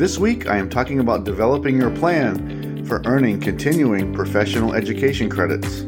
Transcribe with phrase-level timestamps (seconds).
[0.00, 5.80] This week, I am talking about developing your plan for earning continuing professional education credits.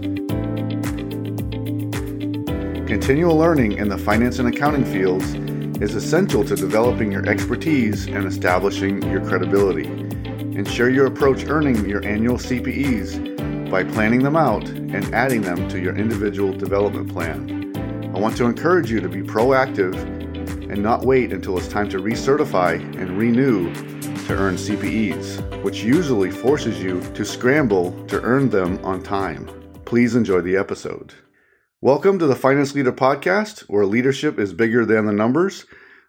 [2.87, 5.33] Continual learning in the finance and accounting fields
[5.81, 9.87] is essential to developing your expertise and establishing your credibility.
[9.87, 15.81] Ensure you approach earning your annual CPEs by planning them out and adding them to
[15.81, 17.73] your individual development plan.
[18.15, 19.95] I want to encourage you to be proactive
[20.71, 23.73] and not wait until it's time to recertify and renew
[24.33, 29.47] to earn CPEs, which usually forces you to scramble to earn them on time.
[29.85, 31.13] Please enjoy the episode.
[31.83, 35.67] Welcome to the Finance Leader Podcast, where leadership is bigger than the numbers.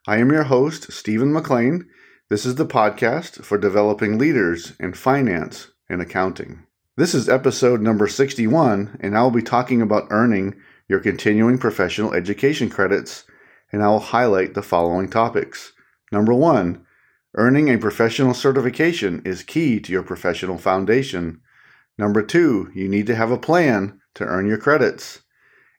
[0.07, 1.81] I am your host, Stephen McLain.
[2.29, 6.63] This is the podcast for developing leaders in finance and accounting.
[6.95, 10.55] This is episode number 61, and I will be talking about earning
[10.87, 13.25] your continuing professional education credits,
[13.73, 15.73] and I will highlight the following topics.
[16.09, 16.85] Number one,
[17.35, 21.41] earning a professional certification is key to your professional foundation.
[21.97, 25.21] Number two, you need to have a plan to earn your credits.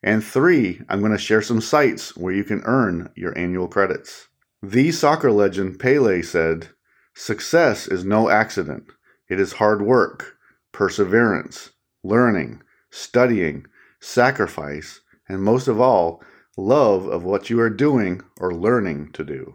[0.02, 4.28] And three, I'm going to share some sites where you can earn your annual credits.
[4.62, 6.68] The soccer legend Pele said,
[7.14, 8.84] Success is no accident.
[9.28, 10.36] It is hard work,
[10.72, 11.70] perseverance,
[12.02, 13.66] learning, studying,
[14.00, 16.22] sacrifice, and most of all,
[16.56, 19.54] love of what you are doing or learning to do.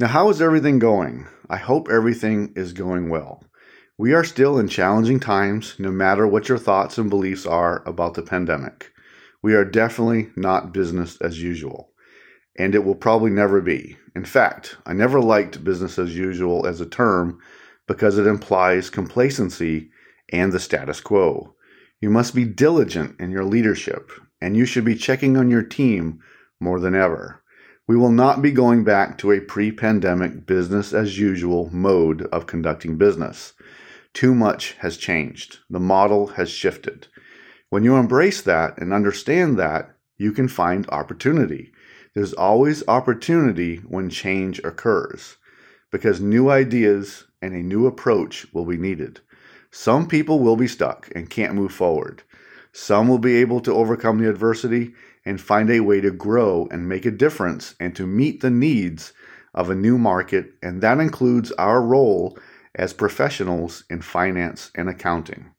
[0.00, 1.28] Now, how is everything going?
[1.48, 3.44] I hope everything is going well.
[3.96, 8.14] We are still in challenging times, no matter what your thoughts and beliefs are about
[8.14, 8.90] the pandemic.
[9.40, 11.92] We are definitely not business as usual,
[12.58, 13.96] and it will probably never be.
[14.16, 17.38] In fact, I never liked business as usual as a term
[17.86, 19.90] because it implies complacency
[20.32, 21.54] and the status quo.
[22.00, 26.18] You must be diligent in your leadership, and you should be checking on your team
[26.58, 27.43] more than ever.
[27.86, 32.46] We will not be going back to a pre pandemic business as usual mode of
[32.46, 33.52] conducting business.
[34.14, 35.58] Too much has changed.
[35.68, 37.08] The model has shifted.
[37.68, 41.72] When you embrace that and understand that, you can find opportunity.
[42.14, 45.36] There's always opportunity when change occurs
[45.90, 49.20] because new ideas and a new approach will be needed.
[49.70, 52.22] Some people will be stuck and can't move forward.
[52.72, 54.94] Some will be able to overcome the adversity
[55.24, 59.12] and find a way to grow and make a difference and to meet the needs
[59.54, 62.38] of a new market, and that includes our role
[62.74, 65.50] as professionals in finance and accounting.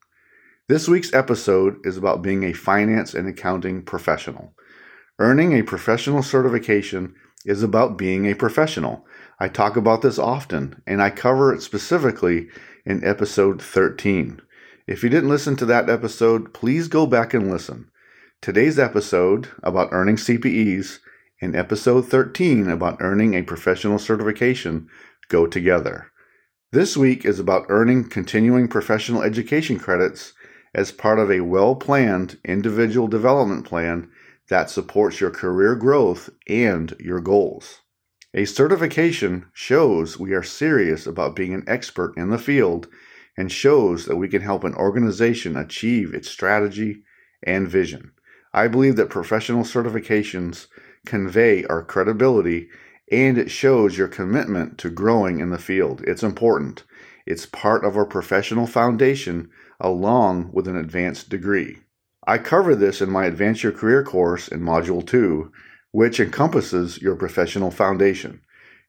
[0.68, 4.54] This week's episode is about being a finance and accounting professional.
[5.20, 7.16] Earning a professional certification
[7.46, 9.06] is about being a professional.
[9.40, 12.50] I talk about this often, and I cover it specifically
[12.86, 14.42] in episode 13.
[14.88, 17.90] If you didn't listen to that episode, please go back and listen.
[18.42, 21.00] Today's episode about earning CPEs
[21.42, 24.88] and episode 13 about earning a professional certification
[25.30, 26.12] go together.
[26.72, 30.34] This week is about earning continuing professional education credits
[30.76, 34.12] as part of a well planned individual development plan
[34.50, 37.82] that supports your career growth and your goals.
[38.36, 42.88] A certification shows we are serious about being an expert in the field
[43.36, 47.02] and shows that we can help an organization achieve its strategy
[47.42, 48.12] and vision.
[48.56, 50.68] I believe that professional certifications
[51.06, 52.70] convey our credibility
[53.12, 56.02] and it shows your commitment to growing in the field.
[56.08, 56.86] It's important.
[57.26, 59.50] It's part of our professional foundation
[59.82, 61.80] along with an advanced degree.
[62.26, 65.52] I cover this in my Advance Your Career course in Module 2
[65.92, 68.40] which encompasses your professional foundation.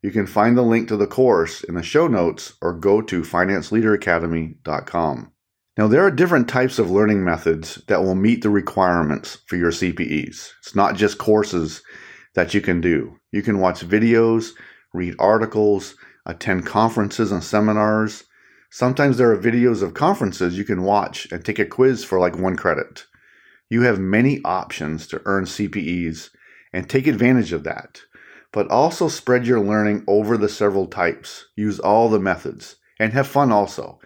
[0.00, 3.22] You can find the link to the course in the show notes or go to
[3.22, 5.32] financeleaderacademy.com.
[5.76, 9.70] Now, there are different types of learning methods that will meet the requirements for your
[9.70, 10.53] CPEs.
[10.60, 11.82] It's not just courses
[12.34, 13.19] that you can do.
[13.31, 14.53] You can watch videos,
[14.94, 15.94] read articles,
[16.25, 18.25] attend conferences and seminars.
[18.70, 22.38] Sometimes there are videos of conferences you can watch and take a quiz for like
[22.38, 23.04] one credit.
[23.69, 26.31] You have many options to earn CPEs
[26.72, 28.00] and take advantage of that.
[28.50, 31.46] But also spread your learning over the several types.
[31.55, 33.99] Use all the methods and have fun also.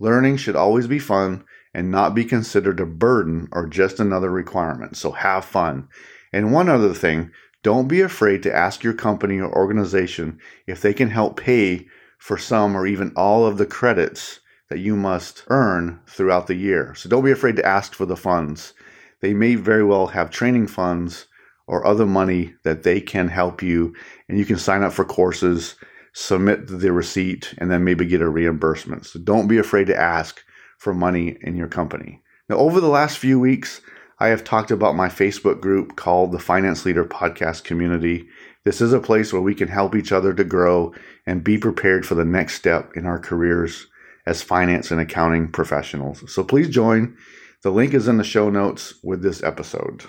[0.00, 4.96] Learning should always be fun and not be considered a burden or just another requirement.
[4.96, 5.88] So have fun.
[6.32, 7.30] And one other thing,
[7.62, 11.86] don't be afraid to ask your company or organization if they can help pay
[12.18, 16.94] for some or even all of the credits that you must earn throughout the year.
[16.94, 18.74] So don't be afraid to ask for the funds.
[19.20, 21.26] They may very well have training funds
[21.66, 23.94] or other money that they can help you.
[24.28, 25.76] And you can sign up for courses,
[26.14, 29.04] submit the receipt, and then maybe get a reimbursement.
[29.04, 30.42] So don't be afraid to ask
[30.78, 32.22] for money in your company.
[32.48, 33.80] Now, over the last few weeks,
[34.20, 38.28] I have talked about my Facebook group called the Finance Leader Podcast Community.
[38.64, 40.94] This is a place where we can help each other to grow
[41.26, 43.88] and be prepared for the next step in our careers
[44.26, 46.32] as finance and accounting professionals.
[46.32, 47.16] So please join.
[47.62, 50.04] The link is in the show notes with this episode.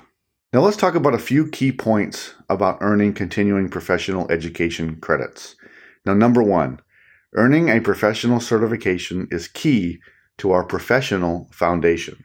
[0.54, 5.56] Now let's talk about a few key points about earning continuing professional education credits.
[6.06, 6.80] Now, number one,
[7.34, 10.00] earning a professional certification is key
[10.38, 12.24] to our professional foundation.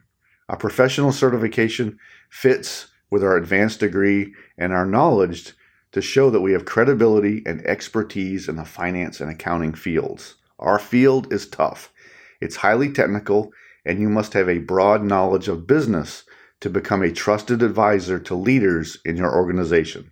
[0.49, 1.99] A professional certification
[2.29, 5.55] fits with our advanced degree and our knowledge
[5.93, 10.37] to show that we have credibility and expertise in the finance and accounting fields.
[10.59, 11.93] Our field is tough,
[12.41, 13.53] it's highly technical,
[13.85, 16.25] and you must have a broad knowledge of business
[16.61, 20.11] to become a trusted advisor to leaders in your organization.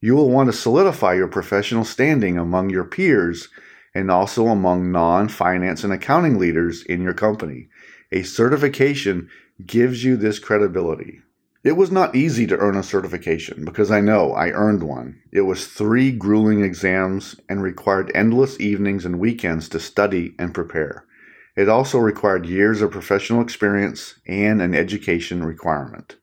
[0.00, 3.48] You will want to solidify your professional standing among your peers
[3.94, 7.68] and also among non finance and accounting leaders in your company
[8.10, 9.28] a certification
[9.66, 11.20] gives you this credibility.
[11.64, 15.20] It was not easy to earn a certification because I know I earned one.
[15.32, 21.04] It was three grueling exams and required endless evenings and weekends to study and prepare.
[21.56, 26.16] It also required years of professional experience and an education requirement.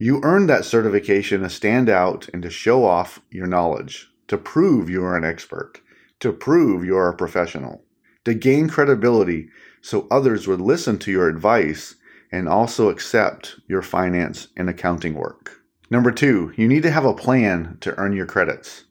[0.00, 4.88] You earned that certification to stand out and to show off your knowledge, to prove
[4.88, 5.80] you are an expert,
[6.20, 7.82] to prove you are a professional,
[8.24, 9.48] to gain credibility
[9.80, 11.96] so others would listen to your advice
[12.30, 15.62] and also accept your finance and accounting work.
[15.90, 18.84] Number two, you need to have a plan to earn your credits.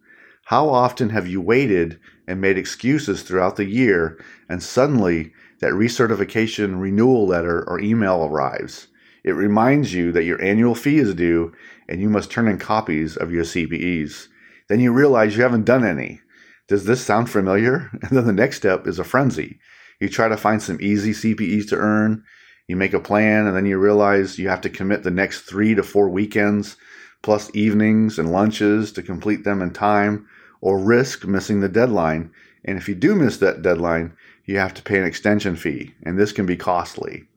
[0.48, 4.20] How often have you waited and made excuses throughout the year
[4.50, 8.88] and suddenly that recertification renewal letter or email arrives?
[9.28, 11.52] It reminds you that your annual fee is due
[11.90, 14.30] and you must turn in copies of your CPEs.
[14.70, 16.22] Then you realize you haven't done any.
[16.70, 17.92] Does this sound familiar?
[18.04, 19.60] And then the next step is a frenzy.
[20.00, 22.24] You try to find some easy CPEs to earn.
[22.70, 25.76] You make a plan, and then you realize you have to commit the next three
[25.76, 26.78] to four weekends,
[27.22, 30.26] plus evenings and lunches to complete them in time,
[30.62, 32.32] or risk missing the deadline.
[32.64, 34.16] And if you do miss that deadline,
[34.46, 37.28] you have to pay an extension fee, and this can be costly.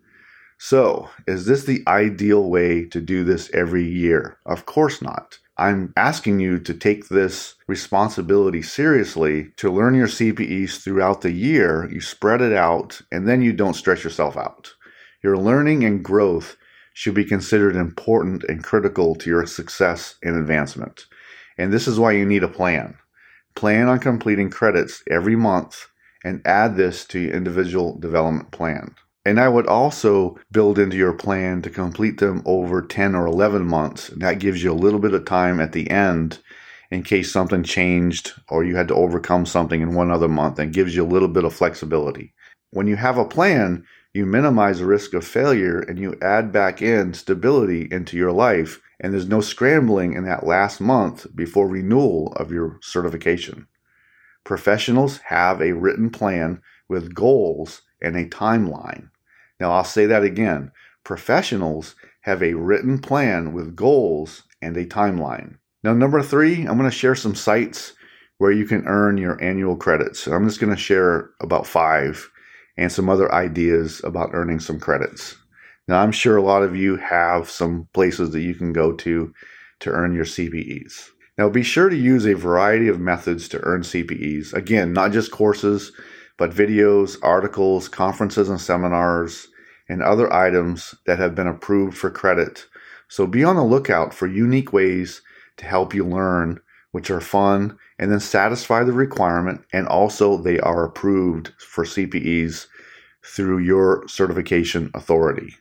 [0.63, 4.37] So, is this the ideal way to do this every year?
[4.45, 5.39] Of course not.
[5.57, 11.89] I'm asking you to take this responsibility seriously to learn your CPEs throughout the year.
[11.91, 14.75] You spread it out and then you don't stress yourself out.
[15.23, 16.59] Your learning and growth
[16.93, 21.07] should be considered important and critical to your success and advancement.
[21.57, 22.99] And this is why you need a plan.
[23.55, 25.87] Plan on completing credits every month
[26.23, 28.95] and add this to your individual development plan.
[29.25, 33.67] And I would also build into your plan to complete them over 10 or 11
[33.67, 34.09] months.
[34.09, 36.39] And that gives you a little bit of time at the end
[36.91, 40.73] in case something changed or you had to overcome something in one other month and
[40.73, 42.33] gives you a little bit of flexibility.
[42.71, 43.85] When you have a plan,
[44.15, 48.81] you minimize the risk of failure and you add back in stability into your life.
[49.01, 53.67] And there's no scrambling in that last month before renewal of your certification.
[54.45, 59.11] Professionals have a written plan with goals and a timeline.
[59.59, 60.73] Now, I'll say that again.
[61.05, 65.57] Professionals have a written plan with goals and a timeline.
[65.83, 67.95] Now, number three, I'm going to share some sites
[68.39, 70.27] where you can earn your annual credits.
[70.27, 72.31] I'm just going to share about five
[72.77, 75.37] and some other ideas about earning some credits.
[75.89, 79.33] Now, I'm sure a lot of you have some places that you can go to
[79.81, 81.11] to earn your CPEs.
[81.37, 84.53] Now, be sure to use a variety of methods to earn CPEs.
[84.53, 85.93] Again, not just courses,
[86.41, 89.49] but videos, articles, conferences and seminars,
[89.91, 92.65] and other items that have been approved for credit.
[93.09, 95.21] So be on the lookout for unique ways
[95.59, 96.59] to help you learn,
[96.93, 102.69] which are fun and then satisfy the requirement, and also they are approved for CPEs
[103.23, 105.57] through your certification authority.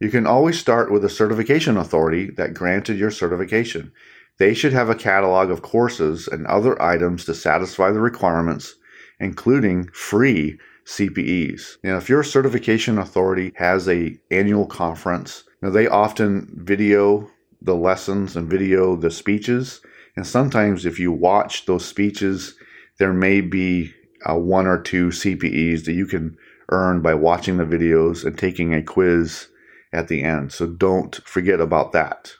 [0.00, 3.92] You can always start with a certification authority that granted your certification.
[4.38, 8.74] They should have a catalog of courses and other items to satisfy the requirements
[9.20, 11.76] including free CPEs.
[11.82, 17.30] Now, if your certification authority has a annual conference, now they often video
[17.62, 19.80] the lessons and video the speeches.
[20.16, 22.54] And sometimes, if you watch those speeches,
[22.98, 23.92] there may be
[24.28, 26.36] uh, one or two CPEs that you can
[26.70, 29.48] earn by watching the videos and taking a quiz
[29.92, 30.52] at the end.
[30.52, 32.32] So don't forget about that.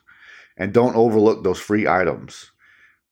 [0.57, 2.51] And don't overlook those free items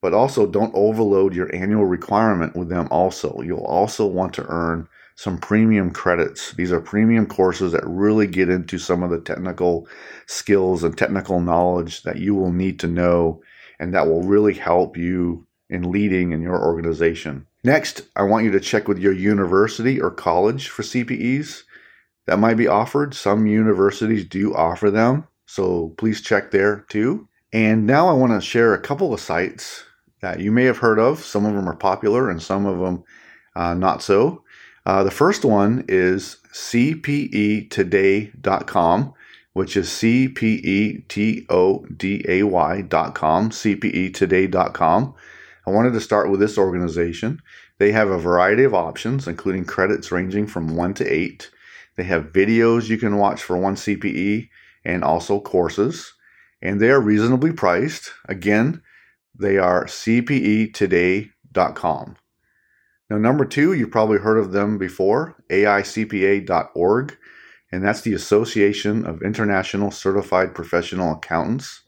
[0.03, 3.41] but also don't overload your annual requirement with them also.
[3.41, 6.53] You'll also want to earn some premium credits.
[6.53, 9.87] These are premium courses that really get into some of the technical
[10.27, 13.41] skills and technical knowledge that you will need to know
[13.79, 17.47] and that will really help you in leading in your organization.
[17.63, 21.63] Next, I want you to check with your university or college for CPEs
[22.27, 23.15] that might be offered.
[23.15, 25.29] Some universities do offer them.
[25.47, 27.29] So please check there too.
[27.53, 29.85] And now I want to share a couple of sites
[30.23, 31.23] that you may have heard of.
[31.23, 33.05] Some of them are popular and some of them
[33.55, 34.43] uh, not so.
[34.87, 37.75] Uh, the first one is cpetoday.com,
[39.53, 41.11] which is C-P-E-T-O-D-A-Y.com,
[43.51, 45.15] cpetoday.com.
[45.65, 47.41] I wanted to start with this organization.
[47.79, 51.51] They have a variety of options, including credits ranging from 1 to 8.
[51.97, 54.49] They have videos you can watch for one CPE
[54.85, 56.15] and also courses.
[56.61, 58.13] And they are reasonably priced.
[58.29, 58.83] Again,
[59.39, 62.17] they are cpetoday.com.
[63.11, 67.17] Now, number two, you've probably heard of them before, AICPA.org,
[67.71, 71.83] and that's the Association of International Certified Professional Accountants.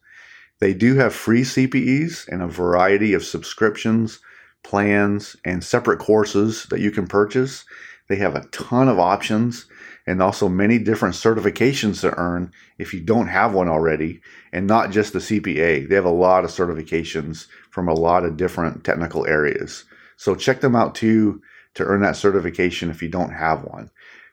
[0.60, 4.20] They do have free CPEs and a variety of subscriptions,
[4.62, 7.64] plans, and separate courses that you can purchase.
[8.08, 9.66] They have a ton of options
[10.06, 14.20] and also many different certifications to earn if you don't have one already,
[14.52, 15.88] and not just the CPA.
[15.88, 19.84] They have a lot of certifications from a lot of different technical areas.
[20.16, 21.42] So check them out too
[21.74, 23.90] to earn that certification if you don't have one.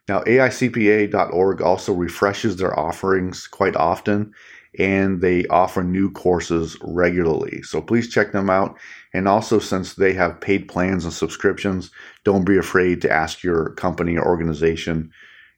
[0.07, 4.33] Now, AICPA.org also refreshes their offerings quite often
[4.79, 7.61] and they offer new courses regularly.
[7.61, 8.77] So please check them out.
[9.13, 11.91] And also, since they have paid plans and subscriptions,
[12.23, 15.11] don't be afraid to ask your company or organization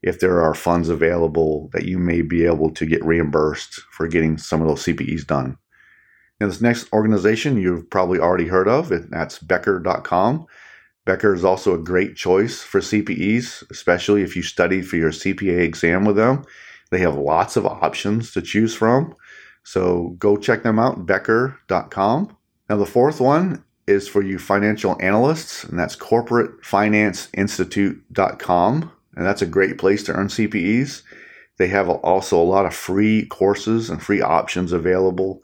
[0.03, 4.37] if there are funds available that you may be able to get reimbursed for getting
[4.37, 5.57] some of those CPEs done.
[6.39, 10.45] Now, this next organization you've probably already heard of, and that's Becker.com.
[11.05, 15.59] Becker is also a great choice for CPEs, especially if you study for your CPA
[15.59, 16.43] exam with them.
[16.91, 19.15] They have lots of options to choose from.
[19.63, 22.35] So go check them out, Becker.com.
[22.69, 28.91] Now, the fourth one is for you financial analysts, and that's corporatefinanceinstitute.com.
[29.15, 31.03] And that's a great place to earn CPEs.
[31.57, 35.41] They have also a lot of free courses and free options available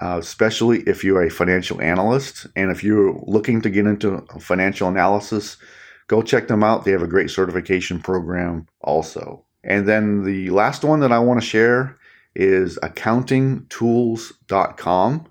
[0.00, 2.48] uh, especially if you're a financial analyst.
[2.56, 5.58] And if you're looking to get into financial analysis,
[6.06, 6.84] go check them out.
[6.84, 9.44] They have a great certification program also.
[9.62, 11.98] And then the last one that I want to share
[12.34, 15.26] is accountingtools.com.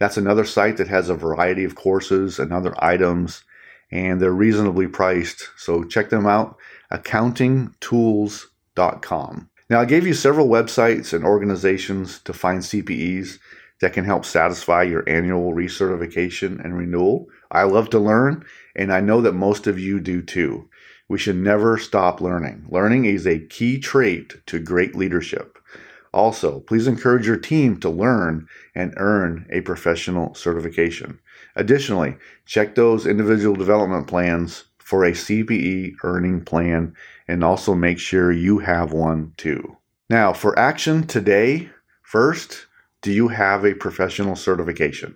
[0.00, 3.44] That's another site that has a variety of courses and other items,
[3.90, 5.50] and they're reasonably priced.
[5.56, 6.56] So check them out,
[6.92, 9.50] accountingtools.com.
[9.70, 13.38] Now, I gave you several websites and organizations to find CPEs
[13.80, 17.28] that can help satisfy your annual recertification and renewal.
[17.50, 20.68] I love to learn, and I know that most of you do too.
[21.08, 22.66] We should never stop learning.
[22.68, 25.58] Learning is a key trait to great leadership.
[26.12, 31.20] Also, please encourage your team to learn and earn a professional certification.
[31.54, 32.16] Additionally,
[32.46, 36.94] check those individual development plans for a CPE earning plan
[37.28, 39.76] and also make sure you have one too.
[40.08, 41.68] Now, for action today,
[42.00, 42.66] first,
[43.02, 45.14] do you have a professional certification?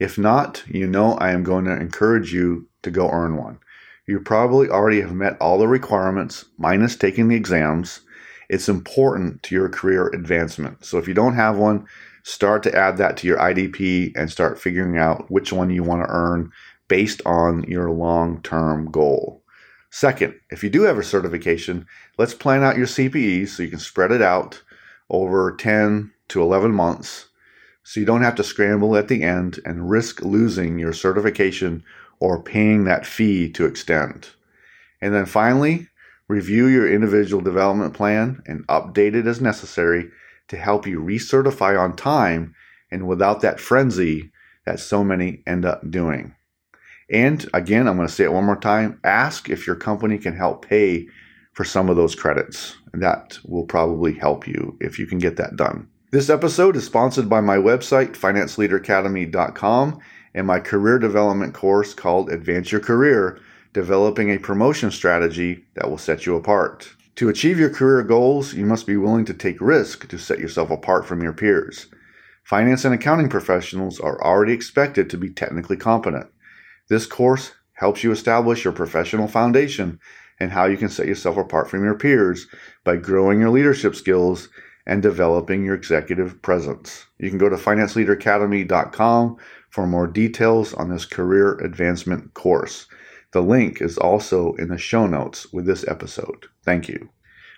[0.00, 3.60] If not, you know I am going to encourage you to go earn one.
[4.08, 8.00] You probably already have met all the requirements, minus taking the exams.
[8.48, 10.84] It's important to your career advancement.
[10.84, 11.86] So if you don't have one,
[12.24, 16.02] start to add that to your IDP and start figuring out which one you want
[16.02, 16.50] to earn
[16.88, 19.42] based on your long term goal.
[19.90, 21.86] Second, if you do have a certification,
[22.16, 24.62] let's plan out your CPE so you can spread it out
[25.10, 27.26] over 10 to 11 months
[27.84, 31.82] so you don't have to scramble at the end and risk losing your certification
[32.20, 34.28] or paying that fee to extend.
[35.00, 35.88] And then finally,
[36.28, 40.10] review your individual development plan and update it as necessary
[40.48, 42.54] to help you recertify on time
[42.90, 44.30] and without that frenzy
[44.64, 46.34] that so many end up doing.
[47.12, 50.34] And again, I'm going to say it one more time ask if your company can
[50.34, 51.06] help pay
[51.52, 52.76] for some of those credits.
[52.94, 55.88] That will probably help you if you can get that done.
[56.10, 59.98] This episode is sponsored by my website, financeleaderacademy.com,
[60.34, 63.38] and my career development course called Advance Your Career
[63.72, 66.94] Developing a Promotion Strategy that will set you apart.
[67.16, 70.70] To achieve your career goals, you must be willing to take risk to set yourself
[70.70, 71.86] apart from your peers.
[72.44, 76.26] Finance and accounting professionals are already expected to be technically competent.
[76.88, 79.98] This course helps you establish your professional foundation
[80.38, 82.46] and how you can set yourself apart from your peers
[82.84, 84.48] by growing your leadership skills
[84.86, 87.06] and developing your executive presence.
[87.18, 89.36] You can go to financeleaderacademy.com
[89.70, 92.86] for more details on this career advancement course.
[93.32, 96.46] The link is also in the show notes with this episode.
[96.64, 97.08] Thank you.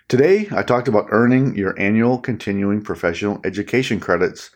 [0.07, 4.51] Today, I talked about earning your annual continuing professional education credits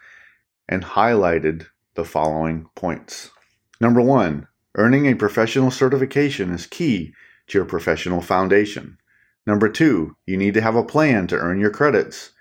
[0.70, 3.32] and highlighted the following points.
[3.82, 7.14] Number one, earning a professional certification is key
[7.48, 8.98] to your professional foundation.
[9.46, 12.32] Number two, you need to have a plan to earn your credits.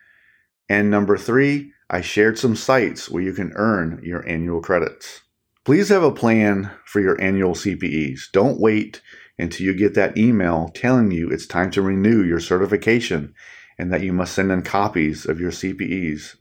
[0.68, 5.22] And number three, I shared some sites where you can earn your annual credits.
[5.64, 8.30] Please have a plan for your annual CPEs.
[8.32, 9.00] Don't wait
[9.38, 13.34] until you get that email telling you it's time to renew your certification
[13.78, 16.36] and that you must send in copies of your CPEs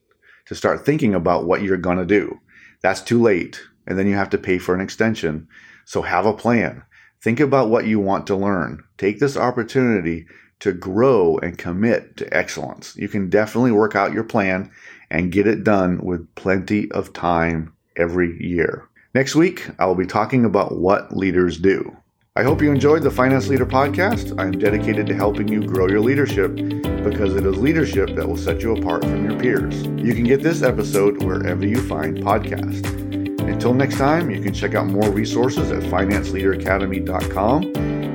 [0.48, 2.39] to start thinking about what you're going to do.
[2.82, 3.62] That's too late.
[3.86, 5.48] And then you have to pay for an extension.
[5.88, 6.84] So have a plan.
[7.24, 8.84] Think about what you want to learn.
[8.98, 10.25] Take this opportunity
[10.60, 12.94] to grow and commit to excellence.
[12.98, 14.70] You can definitely work out your plan
[15.10, 18.89] and get it done with plenty of time every year.
[19.15, 21.96] Next week, I will be talking about what leaders do.
[22.36, 24.38] I hope you enjoyed the Finance Leader podcast.
[24.38, 26.53] I am dedicated to helping you grow your leadership
[27.01, 29.84] because it is leadership that will set you apart from your peers.
[29.86, 33.06] You can get this episode wherever you find podcasts.
[33.47, 37.63] Until next time, you can check out more resources at financeleaderacademy.com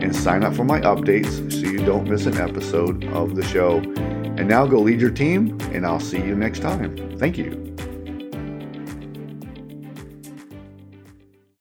[0.02, 3.78] and sign up for my updates so you don't miss an episode of the show.
[3.78, 7.18] And now go lead your team, and I'll see you next time.
[7.18, 7.71] Thank you.